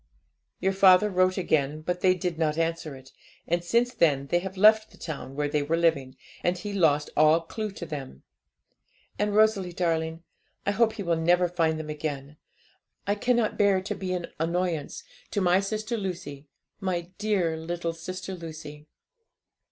'Your 0.59 0.73
father 0.73 1.11
wrote 1.11 1.37
again; 1.37 1.81
but 1.81 2.01
they 2.01 2.15
did 2.15 2.39
not 2.39 2.57
answer 2.57 2.95
it, 2.95 3.11
and 3.47 3.63
since 3.63 3.93
then 3.93 4.25
they 4.29 4.39
have 4.39 4.57
left 4.57 4.89
the 4.89 4.97
town 4.97 5.35
where 5.35 5.47
they 5.47 5.61
were 5.61 5.77
living, 5.77 6.17
and 6.43 6.57
he 6.57 6.73
lost 6.73 7.11
all 7.15 7.41
clue 7.41 7.69
to 7.73 7.85
them. 7.85 8.23
And, 9.19 9.35
Rosalie 9.35 9.73
darling, 9.73 10.23
I 10.65 10.71
hope 10.71 10.93
he 10.93 11.03
will 11.03 11.17
never 11.17 11.47
find 11.47 11.79
them 11.79 11.91
again. 11.91 12.37
I 13.05 13.13
cannot 13.13 13.59
bear 13.59 13.79
to 13.81 13.93
be 13.93 14.11
an 14.13 14.25
annoyance 14.39 15.03
to 15.29 15.39
my 15.39 15.59
sister 15.59 15.95
Lucy 15.97 16.47
my 16.79 17.11
dear 17.19 17.55
little 17.55 17.93
sister 17.93 18.33
Lucy. 18.33 18.87